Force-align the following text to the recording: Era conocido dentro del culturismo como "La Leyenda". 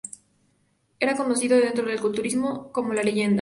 Era 0.99 1.15
conocido 1.15 1.57
dentro 1.59 1.85
del 1.85 2.01
culturismo 2.01 2.71
como 2.71 2.91
"La 2.91 3.03
Leyenda". 3.03 3.29